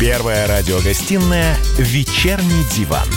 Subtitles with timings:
[0.00, 3.08] Первая радиогостинная «Вечерний диван».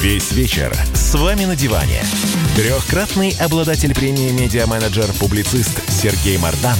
[0.00, 2.00] Весь вечер с вами на диване.
[2.56, 6.78] Трехкратный обладатель премии «Медиа-менеджер», публицист Сергей Мардан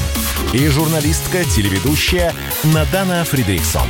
[0.55, 2.33] и журналистка-телеведущая
[2.65, 3.87] Надана Фридриксон.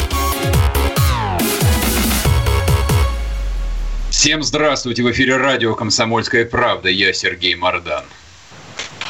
[4.10, 5.04] Всем здравствуйте!
[5.04, 6.88] В эфире радио «Комсомольская правда».
[6.88, 8.02] Я Сергей Мардан.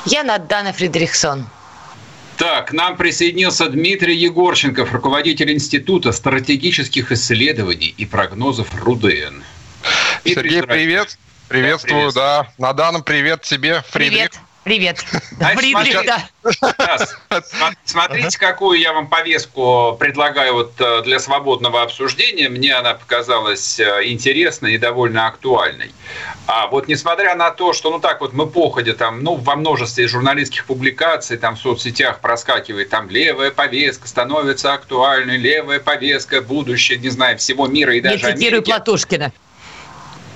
[0.04, 1.46] Я Надана Фридрихсон.
[2.38, 9.42] Так, к нам присоединился Дмитрий Егорченков, руководитель Института стратегических исследований и прогнозов РУДН.
[10.24, 11.18] Сергей, привет.
[11.48, 12.44] Приветствую, да.
[12.44, 12.52] да.
[12.58, 14.30] Надана, привет тебе, Фридрих.
[14.30, 14.47] Привет.
[14.68, 14.98] Привет.
[14.98, 16.28] Фридрих, да.
[16.78, 17.72] да.
[17.86, 22.50] Смотрите, какую я вам повестку предлагаю вот э, для свободного обсуждения.
[22.50, 25.90] Мне она показалась э, интересной и довольно актуальной.
[26.46, 30.06] А вот несмотря на то, что ну так вот мы походя там, ну во множестве
[30.06, 37.08] журналистских публикаций там в соцсетях проскакивает там левая повестка становится актуальной, левая повестка, будущее, не
[37.08, 38.66] знаю, всего мира и даже Не цитирую Америки.
[38.66, 39.32] Платошкина.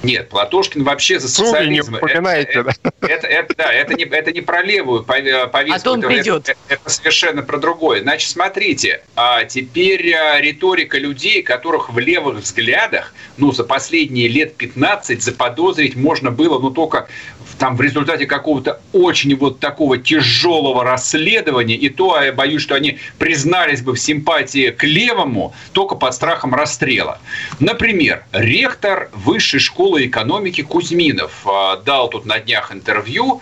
[0.03, 1.93] Нет, Платошкин вообще за социализм.
[1.93, 5.75] Не это, это, это, это, да, это не, это не про левую повестку.
[5.75, 6.49] А то он придет.
[6.49, 8.03] Это, это совершенно про другое.
[8.03, 14.57] Значит, смотрите, а теперь а, риторика людей, которых в левых взглядах, ну, за последние лет
[14.57, 17.09] 15 заподозрить можно было, ну, только
[17.59, 22.99] там в результате какого-то очень вот такого тяжелого расследования, и то я боюсь, что они
[23.19, 27.21] признались бы в симпатии к левому только под страхом расстрела.
[27.61, 33.41] Например, ректор Высшей школы экономики Кузьминов а, дал тут на днях интервью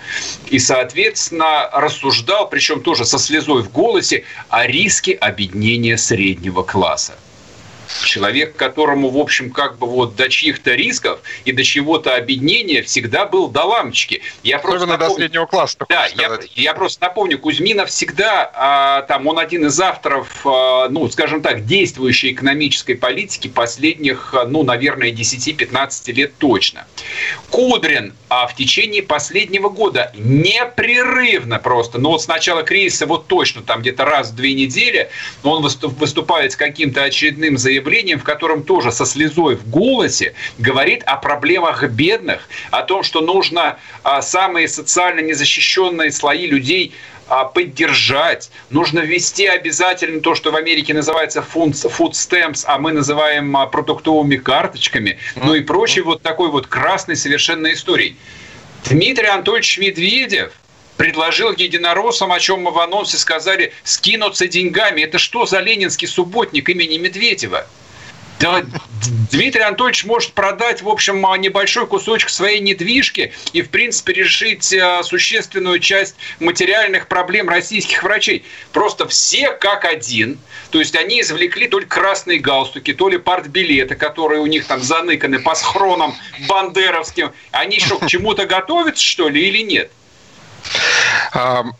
[0.51, 7.15] и, соответственно, рассуждал, причем тоже со слезой в голосе, о риске объединения среднего класса
[8.05, 13.27] человек, которому, в общем, как бы вот до чьих-то рисков и до чего-то объединения всегда
[13.27, 14.22] был до лампочки.
[14.42, 15.77] Я просто напомню, до среднего класса.
[15.88, 21.08] Да, я, я просто напомню, Кузьминов всегда, а, там, он один из авторов, а, ну,
[21.10, 26.86] скажем так, действующей экономической политики последних, ну, наверное, 10-15 лет точно.
[27.50, 33.62] Кудрин а, в течение последнего года непрерывно просто, ну, вот с начала кризиса вот точно,
[33.62, 35.10] там где-то раз в две недели,
[35.42, 41.02] он выступает с каким-то очередным заявлением заявлением, в котором тоже со слезой в голосе говорит
[41.04, 46.92] о проблемах бедных, о том, что нужно а, самые социально незащищенные слои людей
[47.28, 48.50] а, поддержать.
[48.70, 54.36] Нужно ввести обязательно то, что в Америке называется food stamps, а мы называем а, продуктовыми
[54.36, 58.16] карточками, ну и прочей вот такой вот красной совершенно историей.
[58.84, 60.52] Дмитрий Анатольевич Медведев
[61.00, 65.00] предложил единороссам, о чем мы в анонсе сказали, скинуться деньгами.
[65.00, 67.66] Это что за ленинский субботник имени Медведева?
[68.38, 68.62] Да,
[69.31, 75.03] Дмитрий Анатольевич может продать, в общем, небольшой кусочек своей недвижки и, в принципе, решить э,
[75.03, 78.44] существенную часть материальных проблем российских врачей.
[78.72, 80.39] Просто все как один.
[80.71, 84.83] То есть они извлекли то ли красные галстуки, то ли партбилеты, которые у них там
[84.83, 86.15] заныканы по схронам
[86.47, 87.33] бандеровским.
[87.53, 89.91] Они еще к чему-то готовятся, что ли, или нет?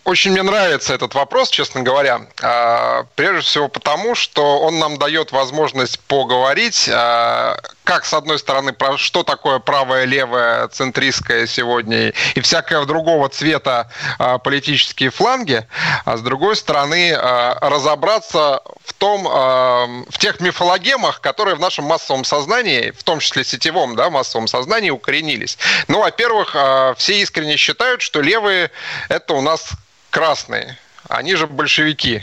[0.05, 2.23] Очень мне нравится этот вопрос, честно говоря.
[2.43, 7.59] А, прежде всего потому, что он нам дает возможность поговорить, а,
[7.91, 13.91] как, с одной стороны, про что такое правое, левое, центристское сегодня и всякое другого цвета
[14.21, 15.67] а, политические фланги,
[16.05, 22.93] а с другой стороны, разобраться в том, в тех мифологемах, которые в нашем массовом сознании,
[22.93, 25.59] в том числе сетевом да, массовом сознании, укоренились.
[25.89, 26.55] Ну, во-первых,
[26.97, 28.71] все искренне считают, что левые
[29.09, 29.71] это у нас
[30.11, 30.79] красные.
[31.09, 32.23] Они же большевики.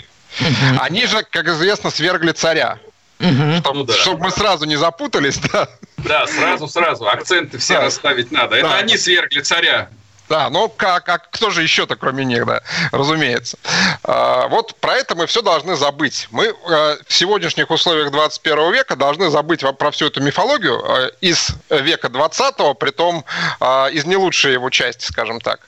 [0.79, 2.79] Они же, как известно, свергли царя.
[3.19, 3.57] Угу.
[3.57, 3.93] Чтобы, ну, да.
[3.93, 5.67] чтобы мы сразу не запутались, да.
[5.97, 7.07] Да, сразу, сразу.
[7.07, 7.81] Акценты все да.
[7.81, 8.55] расставить надо.
[8.55, 8.77] Это да.
[8.77, 9.89] они свергли царя.
[10.29, 12.61] Да, ну как, а кто же еще-то, кроме них, да,
[12.91, 13.57] разумеется.
[14.03, 16.27] А, вот про это мы все должны забыть.
[16.31, 21.49] Мы а, в сегодняшних условиях 21 века должны забыть про всю эту мифологию а, из
[21.69, 23.23] века 20-го, притом
[23.91, 25.61] из не лучшей его части, скажем так.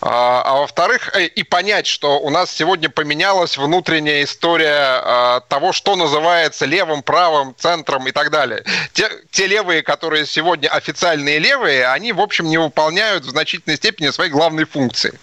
[0.00, 6.64] А во-вторых, э, и понять, что у нас сегодня поменялась внутренняя история того, что называется
[6.66, 8.64] левым, правым, центром и так далее.
[8.92, 13.93] Те, те левые, которые сегодня официальные левые, они, в общем, не выполняют в значительной степени
[13.94, 15.18] степени своей главной функции.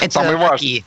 [0.00, 0.82] Это Самое важное.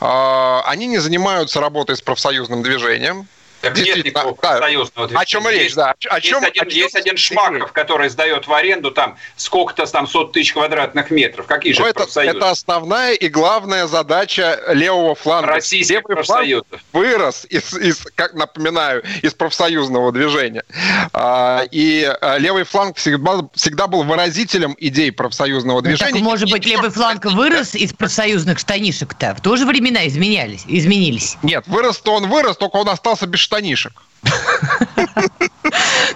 [0.00, 3.26] А, они не занимаются работой с профсоюзным движением.
[3.62, 5.94] Так нет никакого да, профсоюзного О чем есть, речь, да.
[6.08, 9.86] О чем, есть, один, о чем есть один Шмаков, который сдает в аренду там сколько-то
[9.86, 11.46] там сот тысяч квадратных метров.
[11.46, 12.36] Какие же это, профсоюзы?
[12.36, 15.52] Это основная и главная задача левого фланга.
[15.52, 16.80] Российских Левый профсоюзов.
[16.92, 20.64] вырос из, из, как напоминаю, из профсоюзного движения.
[21.12, 26.12] А, и а, левый фланг всегда, всегда был выразителем идей профсоюзного ну, движения.
[26.12, 29.36] Так, может быть, левый фланг вырос из профсоюзных штанишек-то?
[29.36, 31.36] В то же времена изменялись, изменились.
[31.42, 33.92] Нет, вырос-то он вырос, только он остался без штанишек.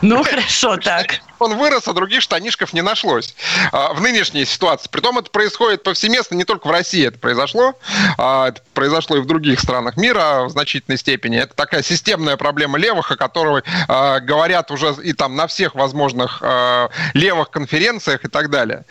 [0.02, 1.20] Ну, хорошо так.
[1.38, 3.34] Он вырос, а других штанишков не нашлось
[3.72, 4.88] а, в нынешней ситуации.
[4.90, 7.74] Притом это происходит повсеместно, не только в России это произошло,
[8.16, 11.38] а это произошло и в других странах мира в значительной степени.
[11.38, 16.42] Это такая системная проблема левых, о которой а, говорят уже и там на всех возможных
[17.14, 18.84] левых конференциях и так далее.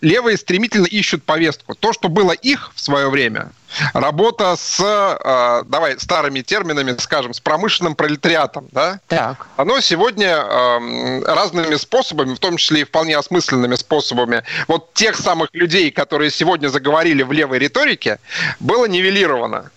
[0.00, 1.74] Левые стремительно ищут повестку.
[1.74, 3.50] То, что было их в свое время,
[3.92, 9.00] работа с, давай, старыми терминами, скажем, с промышленным пролетариатом, да?
[9.08, 9.46] Так.
[9.56, 15.50] Оно сегодня э, разными способами, в том числе и вполне осмысленными способами, вот тех самых
[15.52, 18.18] людей, которые сегодня заговорили в левой риторике,
[18.58, 19.70] было нивелировано.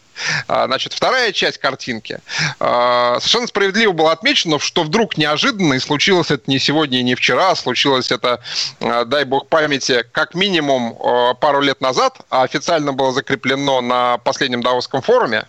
[0.47, 2.19] А, значит, вторая часть картинки.
[2.59, 7.15] А, совершенно справедливо было отмечено, что вдруг неожиданно, и случилось это не сегодня и не
[7.15, 8.39] вчера, случилось это,
[8.79, 10.95] а, дай бог памяти, как минимум
[11.41, 15.45] пару лет назад, а официально было закреплено на последнем Давосском форуме,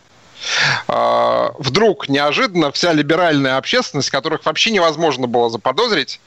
[0.89, 6.21] вдруг неожиданно вся либеральная общественность, которых вообще невозможно было заподозрить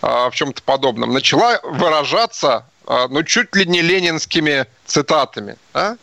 [0.00, 5.56] в чем-то подобном, начала выражаться а, ну, чуть ли не ленинскими цитатами.
[5.72, 5.96] А?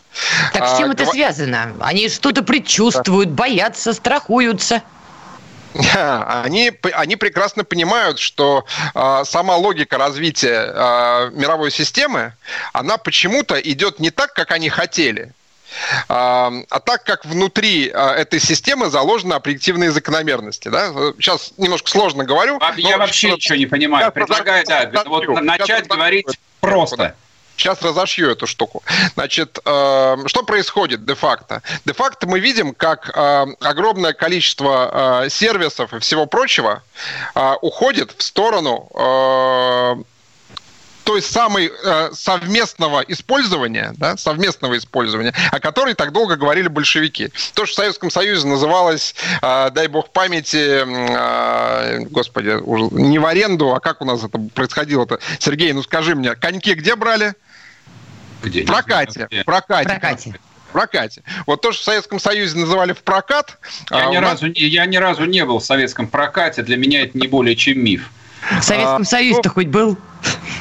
[0.53, 1.13] Так с чем а, это гов...
[1.13, 1.75] связано?
[1.81, 4.81] Они что-то предчувствуют, боятся, страхуются.
[5.73, 8.65] Они, они прекрасно понимают, что
[8.95, 12.33] э, сама логика развития э, мировой системы,
[12.73, 15.31] она почему-то идет не так, как они хотели.
[16.07, 20.69] А, а так как внутри этой системы заложены объективные закономерности.
[20.69, 20.91] Да?
[21.17, 22.59] Сейчас немножко сложно говорю.
[22.77, 24.11] Я вообще ничего не понимаю.
[24.11, 26.25] Предлагаю да, вот начать говорить
[26.59, 27.15] Просто.
[27.55, 28.83] Сейчас разошью эту штуку.
[29.15, 31.61] Значит, э, что происходит де-факто?
[31.83, 36.83] Де-факто мы видим, как э, огромное количество э, сервисов и всего прочего
[37.35, 40.03] э, уходит в сторону э,
[41.09, 47.29] той самой э, совместного использования, да, совместного использования, о которой так долго говорили большевики.
[47.55, 53.25] То, что в Советском Союзе называлось, э, дай бог памяти, э, господи, уже не в
[53.25, 55.19] аренду, а как у нас это происходило-то?
[55.39, 57.33] Сергей, ну скажи мне, коньки где брали?
[58.43, 58.61] Где?
[58.61, 59.27] В прокате.
[59.31, 59.89] В прокате.
[59.89, 60.39] прокате.
[60.67, 61.23] В прокате.
[61.47, 63.57] Вот то, что в Советском Союзе называли в прокат.
[63.89, 64.43] Я, а ни, нас...
[64.43, 66.61] разу, я ни разу не был в советском прокате.
[66.61, 68.11] Для меня это не более чем миф.
[68.59, 69.97] В Советском а, Союзе-то ну, хоть был?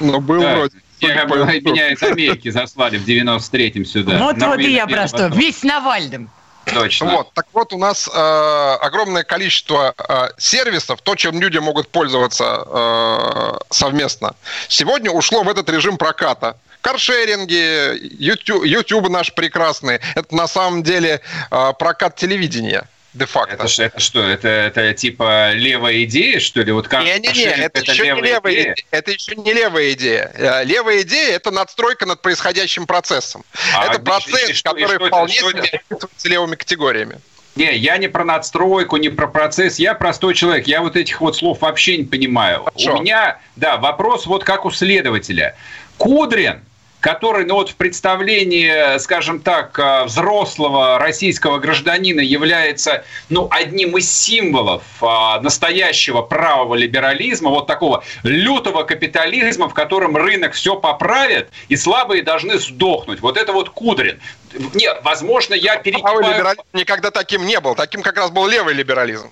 [0.01, 0.57] Ну, был да.
[0.57, 0.77] вроде.
[1.01, 4.19] Меня из Америки заслали в 93-м сюда.
[4.19, 5.29] Вот, вот и я про что.
[5.29, 6.31] Весь Навальным.
[6.75, 7.07] Точно.
[7.11, 12.63] Вот, так вот, у нас э, огромное количество э, сервисов, то, чем люди могут пользоваться
[12.67, 14.35] э, совместно,
[14.69, 16.59] сегодня ушло в этот режим проката.
[16.83, 21.21] Каршеринги, YouTube, YouTube наш прекрасный, это на самом деле
[21.51, 23.55] э, прокат телевидения де-факто.
[23.55, 24.23] Это, это что?
[24.23, 26.73] Это, это типа левая идея, что ли?
[26.73, 28.75] Вот как не, не, не, это, это, еще левая не левая идея?
[28.91, 30.33] это еще не левая идея.
[30.35, 33.45] Э, левая идея– это надстройка над происходящим процессом.
[33.75, 37.21] А, это процесс, и, и, который и вполне себе описывается левыми категориями.
[37.57, 41.37] Не, я не про надстройку, не про процесс, я простой человек, я вот этих вот
[41.37, 42.63] слов вообще не понимаю.
[42.63, 42.97] Хорошо.
[42.97, 45.57] У меня, да, вопрос вот как у следователя.
[45.97, 46.61] Кудрин
[47.01, 54.11] который, ну вот в представлении, скажем так, э, взрослого российского гражданина является, ну, одним из
[54.11, 61.77] символов а, настоящего правого либерализма, вот такого лютого капитализма, в котором рынок все поправит, и
[61.77, 63.21] слабые должны сдохнуть.
[63.21, 64.21] Вот это вот Кудрин.
[64.75, 66.19] Нет, возможно, я перекипаю...
[66.19, 67.75] Правый либерализм никогда таким не был.
[67.75, 69.31] Таким как раз был левый либерализм.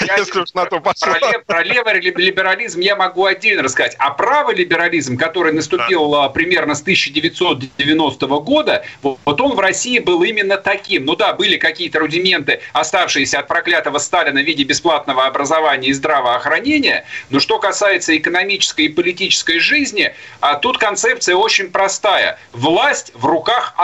[0.00, 1.12] Я, Если уж на то пошло.
[1.12, 3.94] Про, лев, про левый либерализм я могу отдельно рассказать.
[3.98, 6.28] А правый либерализм, который наступил да.
[6.28, 11.04] примерно с 1990 года, вот, он в России был именно таким.
[11.04, 17.04] Ну да, были какие-то рудименты, оставшиеся от проклятого Сталина в виде бесплатного образования и здравоохранения.
[17.30, 22.38] Но что касается экономической и политической жизни, а тут концепция очень простая.
[22.52, 23.74] Власть в руках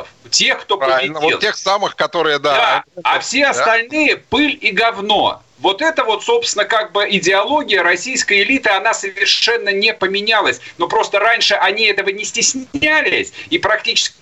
[0.00, 1.36] атлантов тех, кто Правильно, победил.
[1.36, 2.84] Вот тех самых, которые, да.
[2.94, 3.00] да.
[3.02, 4.22] А все остальные да?
[4.30, 5.42] пыль и говно.
[5.58, 10.60] Вот это вот, собственно, как бы идеология российской элиты, она совершенно не поменялась.
[10.78, 14.14] Но просто раньше они этого не стеснялись и практически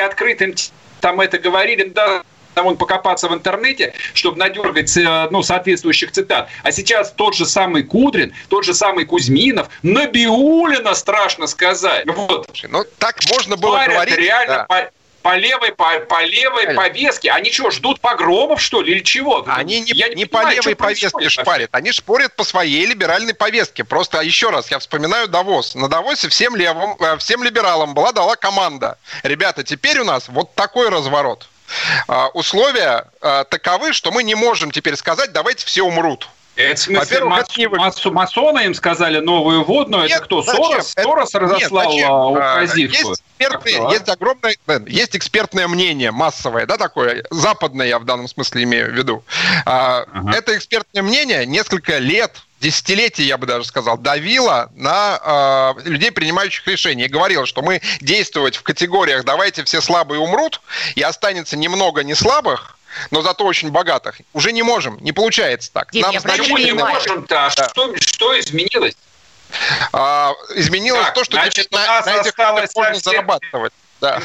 [0.00, 0.54] открытым
[1.00, 2.22] там это говорили, да,
[2.54, 6.48] там он покопаться в интернете, чтобы надергать э, ну, соответствующих цитат.
[6.62, 12.06] А сейчас тот же самый Кудрин, тот же самый Кузьминов, Набиулина, страшно сказать.
[12.06, 12.50] Вот.
[12.68, 14.18] Ну, так можно было Парят говорить.
[14.18, 14.90] реально да
[15.22, 17.30] по левой, по, по левой повестке.
[17.30, 19.44] Они что, ждут погромов, что ли, или чего?
[19.46, 23.34] Они не, я не, не понимаю, по левой повестке шпарят, они шпорят по своей либеральной
[23.34, 23.84] повестке.
[23.84, 25.74] Просто еще раз, я вспоминаю Давос.
[25.74, 28.98] На Давосе всем левым, э, всем либералам была дала команда.
[29.22, 31.46] Ребята, теперь у нас вот такой разворот.
[32.08, 36.28] А, условия а, таковы, что мы не можем теперь сказать, давайте все умрут.
[36.60, 37.68] Это в смысле мас, это не...
[37.68, 40.04] мас, масоны им сказали новую водную?
[40.04, 40.64] Нет, это кто, зачем?
[40.64, 40.92] Сорос?
[40.96, 41.02] Это...
[41.02, 42.96] Сорос разослал нет, указивку?
[42.96, 48.64] Есть экспертные, есть огромное, есть экспертное мнение массовое, да, такое, западное я в данном смысле
[48.64, 49.24] имею в виду.
[49.66, 50.36] А, ага.
[50.36, 56.66] Это экспертное мнение несколько лет десятилетий, я бы даже сказал, давила на э, людей, принимающих
[56.66, 57.06] решения.
[57.06, 60.60] И говорила, что мы действовать в категориях «давайте все слабые умрут»,
[60.94, 62.76] и останется немного неслабых,
[63.10, 64.20] но зато очень богатых.
[64.32, 65.92] Уже не можем, не получается так.
[65.92, 66.58] Нет, Нам я значительно...
[66.58, 67.46] не можем-то?
[67.46, 67.68] А да.
[67.68, 68.94] что, что изменилось?
[69.92, 73.00] А, изменилось так, то, что значит, на, на этих можно совсем...
[73.00, 73.72] зарабатывать.
[74.00, 74.22] Да.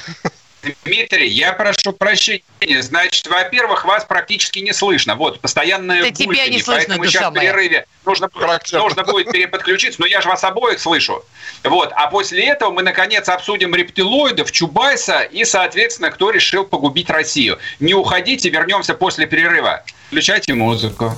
[0.83, 2.41] Дмитрий, я прошу прощения.
[2.81, 5.15] Значит, во-первых, вас практически не слышно.
[5.15, 8.29] Вот, постоянное да тебя не слышно, поэтому сейчас в перерыве нужно,
[8.73, 11.23] нужно будет переподключиться, но я же вас обоих слышу.
[11.63, 17.59] Вот, а после этого мы, наконец, обсудим рептилоидов, Чубайса и, соответственно, кто решил погубить Россию.
[17.79, 19.83] Не уходите, вернемся после перерыва.
[20.07, 21.15] Включайте музыку.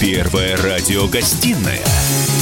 [0.00, 1.78] Первая радиогостинная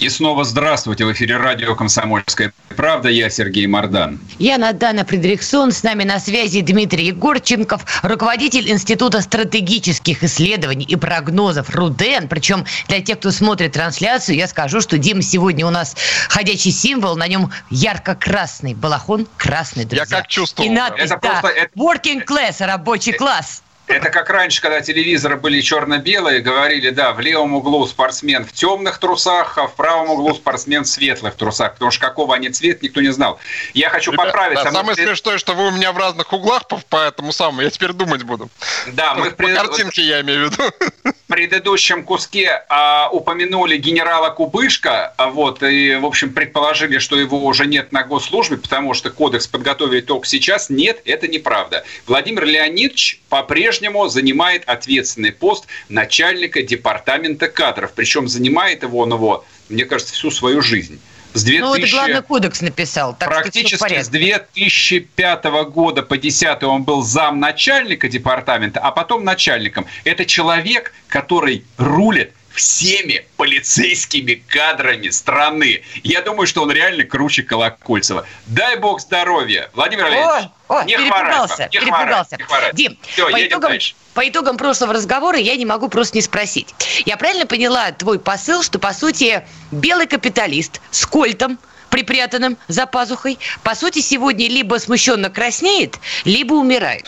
[0.00, 1.04] И снова здравствуйте.
[1.04, 3.08] В эфире радио «Комсомольская правда».
[3.08, 4.20] Я Сергей Мордан.
[4.38, 5.72] Я Надана Фридрихсон.
[5.72, 12.28] С нами на связи Дмитрий Егорченков, руководитель Института стратегических исследований и прогнозов РУДЕН.
[12.28, 15.96] Причем для тех, кто смотрит трансляцию, я скажу, что Дима сегодня у нас
[16.28, 17.16] ходячий символ.
[17.16, 20.06] На нем ярко-красный балахон, красный, друзья.
[20.08, 20.70] Я как чувствовал.
[20.70, 21.70] И надпись, это да, просто, это...
[21.76, 23.62] working class, рабочий класс.
[23.88, 28.98] Это как раньше, когда телевизоры были черно-белые, говорили, да, в левом углу спортсмен в темных
[28.98, 33.00] трусах, а в правом углу спортсмен в светлых трусах, потому что какого они цвет, никто
[33.00, 33.40] не знал.
[33.72, 34.58] Я хочу Ребят, поправить.
[34.62, 35.08] Да, самое след...
[35.08, 38.24] смешное, что вы у меня в разных углах по, по этому самому, я теперь думать
[38.24, 38.50] буду.
[38.88, 39.56] Да, мы по пред...
[39.56, 40.62] картинке я имею в виду.
[41.04, 47.44] В предыдущем куске а, упомянули генерала Кубышка, а, вот, и, в общем, предположили, что его
[47.44, 50.68] уже нет на госслужбе, потому что кодекс подготовили только сейчас.
[50.68, 51.84] Нет, это неправда.
[52.06, 57.92] Владимир Леонидович по-прежнему по-прежнему занимает ответственный пост начальника департамента кадров.
[57.94, 61.00] Причем занимает его он его, мне кажется, всю свою жизнь.
[61.34, 63.14] С 2000, ну, это главный кодекс написал.
[63.16, 69.86] Так практически с 2005 года по 2010 он был замначальника департамента, а потом начальником.
[70.04, 75.82] Это человек, который рулит всеми полицейскими кадрами страны.
[76.02, 78.26] Я думаю, что он реально круче Колокольцева.
[78.46, 79.70] Дай бог здоровья.
[79.72, 82.36] Владимир Валерьевич, о, не перепугался, не перепугался.
[82.36, 82.74] Не хворать.
[82.74, 83.72] Дим, Все, по, итогам,
[84.14, 86.74] по итогам прошлого разговора я не могу просто не спросить.
[87.06, 91.58] Я правильно поняла твой посыл, что, по сути, белый капиталист с кольтом–
[91.90, 97.04] припрятанным за пазухой, по сути, сегодня либо смущенно краснеет, либо умирает.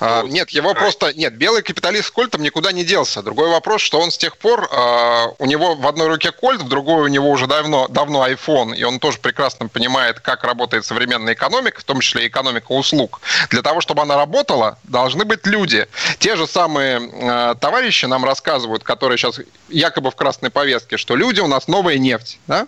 [0.00, 1.12] А, нет, его просто...
[1.14, 3.22] Нет, белый капиталист с кольтом никуда не делся.
[3.22, 4.68] Другой вопрос, что он с тех пор...
[4.72, 8.74] А, у него в одной руке кольт, в другой у него уже давно, давно iPhone,
[8.74, 13.20] и он тоже прекрасно понимает, как работает современная экономика, в том числе экономика услуг.
[13.50, 15.86] Для того, чтобы она работала, должны быть люди.
[16.18, 21.40] Те же самые э, товарищи нам рассказывают, которые сейчас якобы в красной повестке, что люди
[21.40, 22.66] у нас новая нефть, да?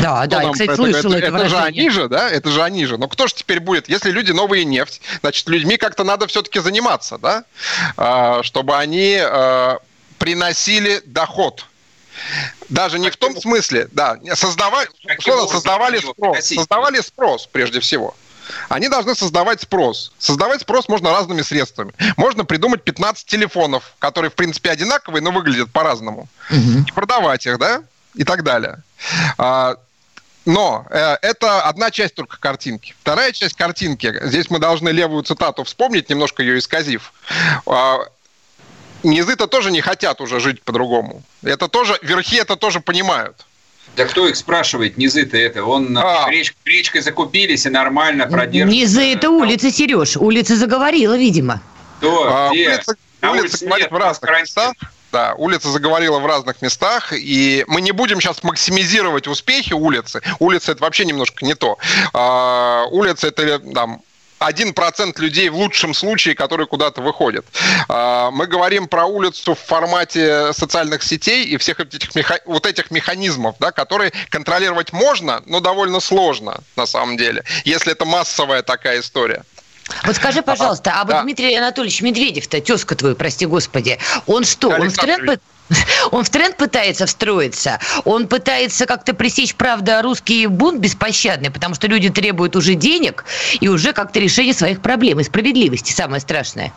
[0.00, 2.86] Да, да, я, кстати, слышала это, это, это же они же, да, это же они
[2.86, 2.98] же.
[2.98, 7.18] Но кто же теперь будет, если люди новые нефть, значит, людьми как-то надо все-таки заниматься,
[7.18, 7.44] да,
[7.96, 9.78] а, чтобы они а,
[10.18, 11.66] приносили доход.
[12.68, 14.88] Даже не в том смысле, да, создавали,
[15.48, 18.14] создавали спрос, создавали спрос прежде всего.
[18.68, 20.12] Они должны создавать спрос.
[20.18, 21.92] Создавать спрос можно разными средствами.
[22.16, 26.28] Можно придумать 15 телефонов, которые, в принципе, одинаковые, но выглядят по-разному.
[26.50, 26.84] Угу.
[26.88, 27.82] И продавать их, да?
[28.14, 28.82] И так далее.
[29.38, 29.76] А,
[30.50, 32.94] но э, это одна часть только картинки.
[33.00, 37.12] Вторая часть картинки, здесь мы должны левую цитату вспомнить, немножко ее исказив.
[37.66, 37.98] Э,
[39.04, 41.22] низы-то тоже не хотят уже жить по-другому.
[41.44, 43.46] Это тоже, верхи это тоже понимают.
[43.94, 45.64] Да кто их спрашивает, низы-то это?
[45.64, 46.28] Он а.
[46.28, 48.76] реч, речкой закупились и нормально продерживают.
[48.76, 50.16] Низы это улица, Сереж.
[50.16, 51.62] Улица заговорила, видимо.
[51.98, 52.24] Кто?
[52.26, 52.68] А, Где?
[52.68, 54.72] Улица, улица, улице говорит в разных местах.
[55.12, 60.22] Да, улица заговорила в разных местах, и мы не будем сейчас максимизировать успехи улицы.
[60.38, 61.78] Улица это вообще немножко не то.
[62.12, 64.02] А, улица это там
[64.40, 67.44] один процент людей в лучшем случае, которые куда-то выходят.
[67.88, 72.40] А, мы говорим про улицу в формате социальных сетей и всех этих, меха...
[72.46, 78.04] вот этих механизмов, да, которые контролировать можно, но довольно сложно на самом деле, если это
[78.04, 79.44] массовая такая история.
[80.04, 81.22] Вот скажи, пожалуйста, а, а вот да.
[81.22, 85.40] Дмитрий Анатольевич Медведев-то, тезка твой, прости господи, он что, он в тренд
[86.10, 91.86] он в тренд пытается встроиться, он пытается как-то пресечь, правда, русский бунт беспощадный, потому что
[91.86, 93.24] люди требуют уже денег
[93.60, 96.72] и уже как-то решения своих проблем и справедливости, самое страшное.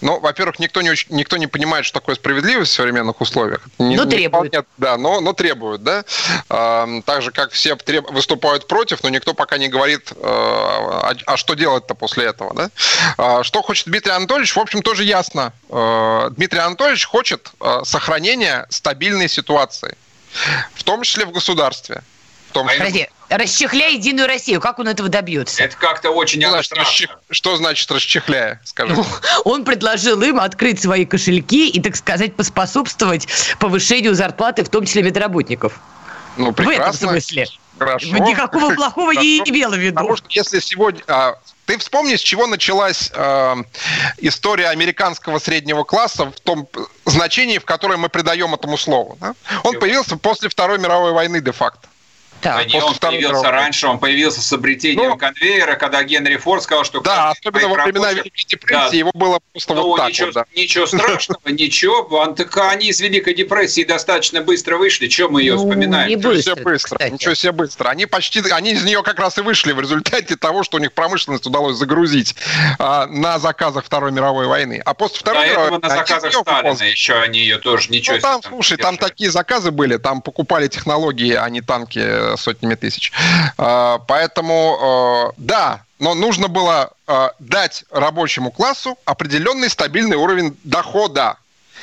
[0.00, 3.60] Ну, во-первых, никто не, никто не понимает, что такое справедливость в современных условиях.
[3.78, 4.48] Не, но требуют.
[4.48, 6.04] Вполне, да, но, но требуют, да.
[6.48, 11.14] Э, так же, как все треб, выступают против, но никто пока не говорит, э, а,
[11.26, 12.70] а что делать-то после этого, да.
[13.18, 15.52] Э, что хочет Дмитрий Анатольевич, в общем, тоже ясно.
[15.68, 19.96] Э, Дмитрий Анатольевич хочет э, сохранения стабильной ситуации,
[20.74, 22.02] в том числе в государстве.
[22.52, 22.66] Том.
[22.66, 24.60] Подожди, расчехляй Единую Россию.
[24.60, 25.62] Как он этого добьется?
[25.62, 27.18] Это как-то очень что значит, расчех...
[27.30, 28.94] что значит расчехляя, скажи?
[28.94, 29.04] Ну,
[29.44, 33.26] он предложил им открыть свои кошельки и, так сказать, поспособствовать
[33.58, 35.80] повышению зарплаты, в том числе медработников.
[36.36, 37.08] Ну, прекрасно.
[37.08, 37.46] В этом смысле.
[37.78, 38.06] Хорошо.
[38.18, 39.96] Никакого плохого не имела в виду.
[39.96, 41.02] Потому что если сегодня...
[41.08, 41.34] А,
[41.66, 43.54] ты вспомни, с чего началась э,
[44.18, 46.68] история американского среднего класса в том
[47.06, 49.16] значении, в которое мы придаем этому слову.
[49.20, 49.34] Да?
[49.62, 51.88] Он появился после Второй мировой войны де-факто.
[52.42, 52.66] Так.
[52.70, 57.00] Да, он появился раньше, он появился с обретением ну, конвейера, когда Генри Форд сказал, что...
[57.00, 58.96] Да, особенно во времена Великой депрессии да.
[58.96, 60.44] его было просто ну, вот так ничего, вот, да.
[60.56, 62.22] ничего страшного, ничего.
[62.68, 66.08] Они из Великой депрессии достаточно быстро вышли, чем мы ее ну, вспоминаем?
[66.08, 67.88] Не быстро, ничего себе быстро, ничего себе быстро.
[67.88, 70.92] Они почти, они из нее как раз и вышли в результате того, что у них
[70.92, 72.34] промышленность удалось загрузить
[72.78, 74.82] а, на заказах Второй мировой войны.
[74.84, 78.42] А после Второй До мировой на заказах Сталина еще они ее тоже ничего ну, там,
[78.42, 83.12] слушай, там такие заказы были, там покупали технологии, а не танки сотнями тысяч.
[83.58, 91.36] А, поэтому, а, да, но нужно было а, дать рабочему классу определенный стабильный уровень дохода,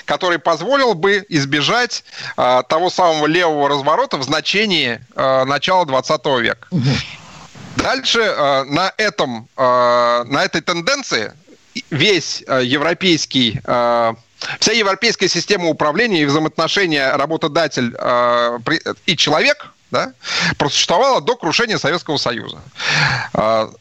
[0.06, 2.04] который позволил бы избежать
[2.36, 6.68] того самого левого разворота в значении начала 20 века.
[7.76, 8.20] Дальше
[8.66, 11.34] на, этом, на этой тенденции
[11.92, 17.94] весь европейский вся европейская система управления и взаимоотношения работодатель
[19.06, 20.14] и человек да,
[20.58, 22.60] просуществовала до крушения Советского Союза
[23.34, 23.72] а,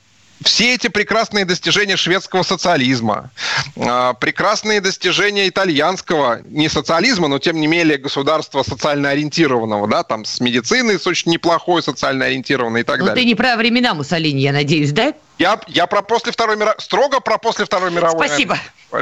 [0.45, 3.31] все эти прекрасные достижения шведского социализма,
[3.77, 10.25] а, прекрасные достижения итальянского, не социализма, но тем не менее государства социально ориентированного, да, там
[10.25, 13.23] с медициной с очень неплохой социально ориентированной и так но ну, далее.
[13.23, 15.13] ты не про времена Муссолини, я надеюсь, да?
[15.39, 18.29] Я, я про после Второй мировой, строго про после Второй мировой.
[18.29, 18.59] Спасибо.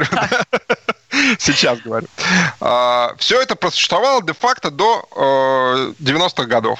[1.39, 2.07] Сейчас говорю.
[2.59, 6.79] А, все это просуществовало де-факто до 90-х годов.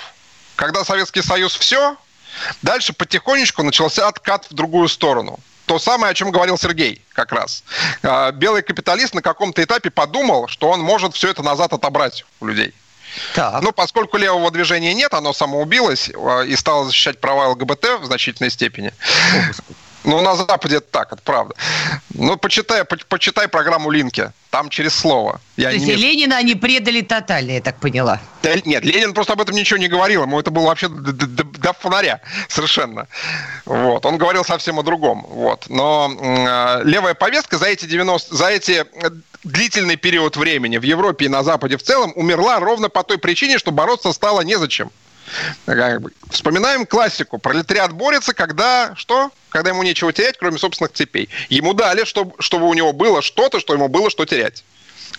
[0.58, 1.96] Когда Советский Союз все,
[2.64, 5.40] дальше потихонечку начался откат в другую сторону.
[5.68, 7.64] То самое, о чем говорил Сергей как раз.
[8.02, 12.48] А, белый капиталист на каком-то этапе подумал, что он может все это назад отобрать у
[12.48, 12.74] людей.
[13.36, 13.62] Так.
[13.62, 18.50] Ну, поскольку левого движения нет, оно самоубилось а, и стало защищать права ЛГБТ в значительной
[18.50, 18.94] степени.
[20.08, 21.54] Ну, на Западе это так, это правда.
[22.14, 24.32] Ну, почитай, по, почитай программу Линки.
[24.52, 25.42] Там через слово.
[25.58, 25.96] Я То есть не...
[25.96, 28.22] Ленина они предали тотально, я так поняла.
[28.42, 30.22] Да, нет, Ленин просто об этом ничего не говорил.
[30.22, 33.10] Ему это было вообще до, до, до фонаря совершенно.
[33.66, 34.06] Вот.
[34.06, 35.26] Он говорил совсем о другом.
[35.28, 35.66] Вот.
[35.68, 38.34] Но э, левая повестка за эти 90...
[38.34, 39.10] За эти э,
[39.44, 43.58] длительный период времени в Европе и на Западе в целом умерла ровно по той причине,
[43.58, 44.90] что бороться стало незачем.
[46.30, 47.38] Вспоминаем классику.
[47.38, 49.32] Пролетариат борется, когда что?
[49.50, 51.30] Когда ему нечего терять, кроме собственных цепей.
[51.50, 54.64] Ему дали, чтобы, чтобы у него было что-то, что ему было что терять.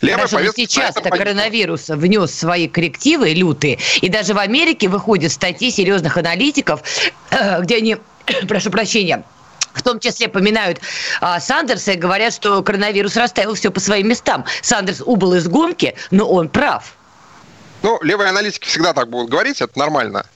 [0.00, 6.16] Левая Хорошо, сейчас-то коронавирус внес свои коррективы лютые, и даже в Америке выходят статьи серьезных
[6.16, 6.82] аналитиков,
[7.30, 7.96] э, где они,
[8.48, 9.24] прошу прощения,
[9.74, 10.80] в том числе поминают
[11.20, 14.44] а, Сандерса и говорят, что коронавирус расставил все по своим местам.
[14.62, 16.94] Сандерс убыл из гонки, но он прав.
[17.82, 20.26] Ну, левые аналитики всегда так будут говорить, это нормально.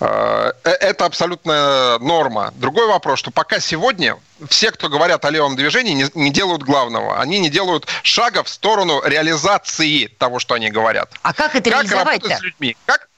[0.00, 2.52] Э, э, это абсолютная норма.
[2.56, 4.16] Другой вопрос, что пока сегодня
[4.48, 7.20] все, кто говорят о левом движении, не, не делают главного.
[7.20, 11.10] Они не делают шага в сторону реализации того, что они говорят.
[11.22, 12.36] А как это как реализовать-то?
[12.36, 12.76] с людьми?
[12.86, 13.08] Как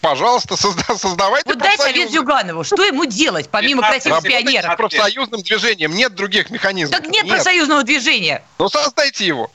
[0.00, 4.76] пожалуйста, созда- создавайте Вот дай совет Зюганову, что ему делать, помимо красивых пионеров?
[4.76, 7.00] профсоюзным движением нет других механизмов.
[7.00, 8.42] Так нет, нет профсоюзного движения.
[8.58, 9.50] Ну, создайте его.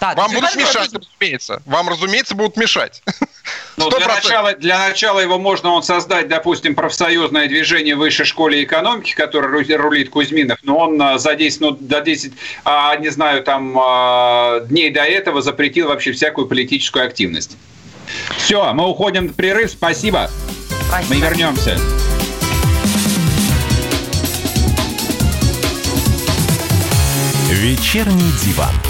[0.00, 1.62] Так, Вам будут мешать, разумеется.
[1.66, 3.02] Вам, разумеется, будут мешать.
[3.76, 8.62] Ну, для, начала, для начала его можно он создать, допустим, профсоюзное движение в высшей школе
[8.62, 12.32] экономики, которое рулит Кузьминов, но он а, за 10, ну, до 10,
[12.64, 17.56] а, не знаю, там, а, дней до этого запретил вообще всякую политическую активность.
[18.36, 19.70] Все, мы уходим в прерыв.
[19.70, 20.30] Спасибо.
[20.88, 21.14] Спасибо.
[21.14, 21.78] Мы вернемся.
[27.48, 28.89] Вечерний диван.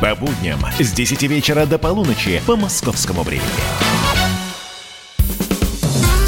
[0.00, 3.50] По будням с 10 вечера до полуночи по московскому времени.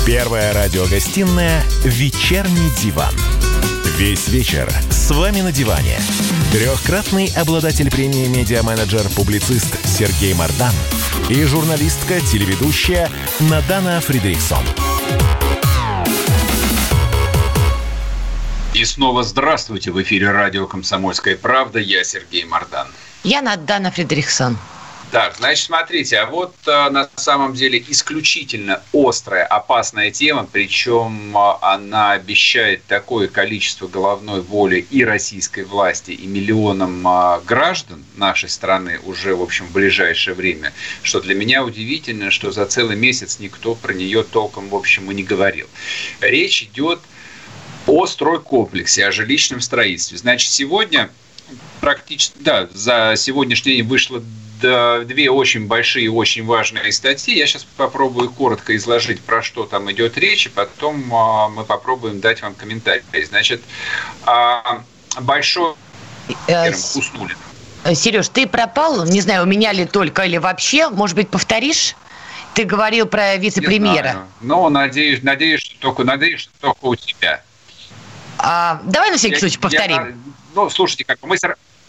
[0.05, 3.15] Первая радиогостинная «Вечерний диван».
[3.97, 5.99] Весь вечер с вами на диване.
[6.53, 10.75] Трехкратный обладатель премии «Медиа-менеджер», публицист Сергей Мардан
[11.31, 13.09] и журналистка-телеведущая
[13.41, 14.65] Надана Фридрихсон.
[18.75, 19.93] И снова здравствуйте.
[19.93, 21.79] В эфире радио «Комсомольская правда».
[21.79, 22.89] Я Сергей Мардан.
[23.25, 24.59] Я Надана Фредериксон.
[25.13, 31.59] Так, значит, смотрите, а вот а, на самом деле исключительно острая, опасная тема, причем а,
[31.61, 39.01] она обещает такое количество головной воли и российской власти, и миллионам а, граждан нашей страны
[39.05, 43.75] уже, в общем, в ближайшее время, что для меня удивительно, что за целый месяц никто
[43.75, 45.69] про нее толком, в общем, и не говорил.
[46.23, 47.01] Речь идет
[47.87, 50.17] о стройкомплексе, о жилищном строительстве.
[50.17, 51.11] Значит, сегодня
[51.81, 54.23] практически, да, за сегодняшний день вышло
[54.61, 57.37] две очень большие, очень важные статьи.
[57.37, 62.21] Я сейчас попробую коротко изложить, про что там идет речь, и потом а, мы попробуем
[62.21, 63.03] дать вам комментарий.
[63.29, 63.63] Значит,
[64.25, 64.83] а,
[65.21, 65.75] большой
[66.47, 67.37] э, уснули.
[67.95, 71.97] Сереж, ты пропал, не знаю, у меня ли только или вообще, может быть, повторишь?
[72.55, 74.27] Ты говорил про вице-премьера.
[74.41, 77.43] Но надеюсь, надеюсь, что только, надеюсь, что только у тебя.
[78.39, 79.97] А, давай на всякий я, случай повторим.
[79.97, 80.15] Я,
[80.55, 81.37] ну, слушайте, как мы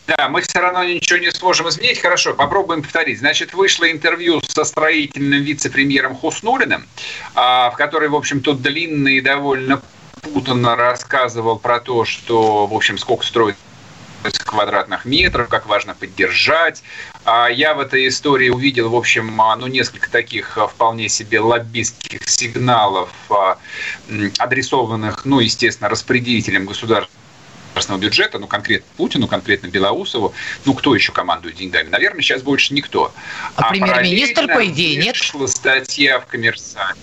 [0.05, 1.99] да, мы все равно ничего не сможем изменить.
[1.99, 3.19] Хорошо, попробуем повторить.
[3.19, 6.85] Значит, вышло интервью со строительным вице-премьером Хуснулиным,
[7.35, 9.81] а, в которой, в общем, тот длинно и довольно
[10.21, 13.55] путанно рассказывал про то, что, в общем, сколько строит
[14.45, 16.83] квадратных метров, как важно поддержать.
[17.23, 22.27] А я в этой истории увидел, в общем, а, ну, несколько таких вполне себе лоббистских
[22.27, 23.09] сигналов,
[24.37, 27.22] адресованных, ну, естественно, распределителям государства
[27.83, 30.33] государственного бюджета, ну, конкретно Путину, конкретно Белоусову,
[30.65, 31.89] ну, кто еще командует деньгами?
[31.89, 33.13] Наверное, сейчас больше никто.
[33.55, 35.17] А, а премьер-министр, по идее, нет?
[35.17, 36.99] Вышла статья в «Коммерсанте».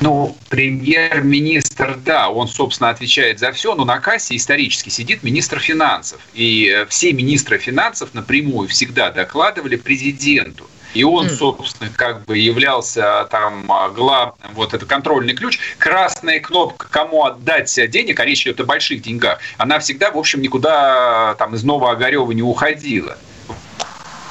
[0.00, 6.20] Ну, премьер-министр, да, он, собственно, отвечает за все, но на кассе исторически сидит министр финансов.
[6.34, 10.68] И э, все министры финансов напрямую всегда докладывали президенту.
[10.98, 15.60] И он, собственно, как бы являлся там а, главным, вот это контрольный ключ.
[15.78, 20.42] Красная кнопка, кому отдать денег, а речь идет о больших деньгах, она всегда, в общем,
[20.42, 23.16] никуда там из Нового Огарева не уходила.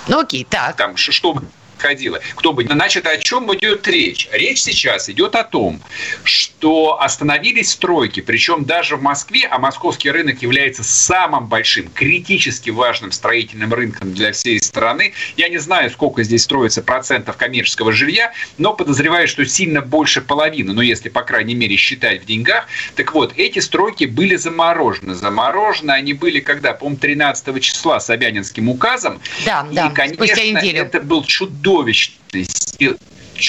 [0.10, 0.76] Ну окей, так.
[0.76, 1.44] Там, чтобы
[1.78, 2.20] ходила.
[2.36, 2.64] Кто бы.
[2.64, 4.28] Значит, о чем идет речь?
[4.32, 5.82] Речь сейчас идет о том,
[6.24, 13.12] что остановились стройки, причем даже в Москве, а московский рынок является самым большим, критически важным
[13.12, 15.14] строительным рынком для всей страны.
[15.36, 20.74] Я не знаю, сколько здесь строится процентов коммерческого жилья, но подозреваю, что сильно больше половины,
[20.74, 22.68] ну, если, по крайней мере, считать в деньгах.
[22.96, 25.16] Так вот, эти стройки были заморожены.
[25.16, 26.74] Заморожены они были когда?
[26.74, 29.20] По-моему, 13 числа Собянинским указом.
[29.46, 32.98] Да, и, да, конечно, это был чудовищный чудовищной силы.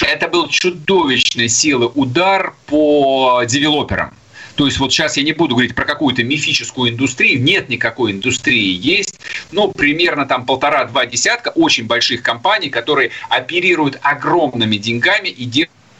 [0.01, 4.13] Это был чудовищной силы удар по девелоперам.
[4.55, 8.77] То есть вот сейчас я не буду говорить про какую-то мифическую индустрию, нет никакой индустрии,
[8.77, 15.45] есть, ну, примерно там полтора-два десятка очень больших компаний, которые оперируют огромными деньгами и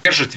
[0.04, 0.34] держат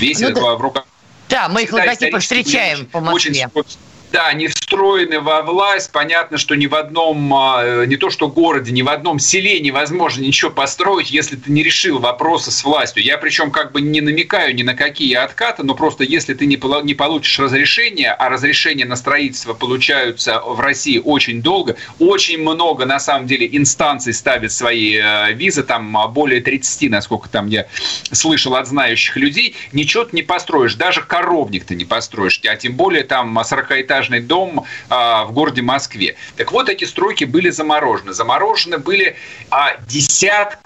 [0.00, 0.56] весь ну, да.
[0.56, 0.86] в руках.
[1.28, 3.48] Да, мы их логотипы встречаем по Москве.
[3.54, 3.76] Очень
[4.16, 5.92] да, не встроены во власть.
[5.92, 10.22] Понятно, что ни в одном, а, не то что городе, ни в одном селе невозможно
[10.22, 13.02] ничего построить, если ты не решил вопросы с властью.
[13.02, 16.58] Я причем как бы не намекаю ни на какие откаты, но просто если ты не,
[16.84, 22.98] не получишь разрешение, а разрешения на строительство получаются в России очень долго, очень много на
[22.98, 27.66] самом деле инстанций ставят свои э, визы, там а, более 30, насколько там я
[28.12, 32.76] слышал от знающих людей, ничего ты не построишь, даже коровник ты не построишь, а тем
[32.76, 36.16] более там 40-этажный многоэтажный дом а, в городе Москве.
[36.36, 38.12] Так вот, эти стройки были заморожены.
[38.12, 39.16] Заморожены были
[39.50, 40.58] а, десят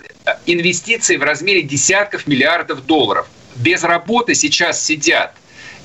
[0.46, 3.26] инвестиций в размере десятков миллиардов долларов.
[3.57, 5.35] Без работы сейчас сидят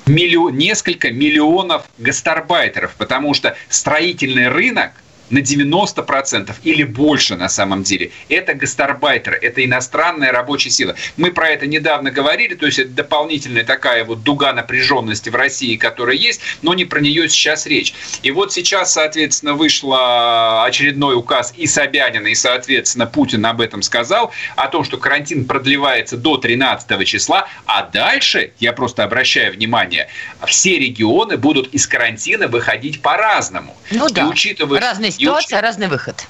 [0.06, 4.92] миллион, несколько миллионов гастарбайтеров, потому что строительный рынок–
[5.30, 8.10] на 90% или больше на самом деле.
[8.28, 10.94] Это гастарбайтеры, это иностранная рабочая сила.
[11.16, 15.76] Мы про это недавно говорили, то есть это дополнительная такая вот дуга напряженности в России,
[15.76, 17.94] которая есть, но не про нее сейчас речь.
[18.22, 24.32] И вот сейчас, соответственно, вышел очередной указ и Собянина, и, соответственно, Путин об этом сказал,
[24.54, 30.08] о том, что карантин продлевается до 13 числа, а дальше, я просто обращаю внимание,
[30.46, 33.76] все регионы будут из карантина выходить по-разному.
[33.90, 36.28] Ну да, и учитывая, разные ситуация, разный выход.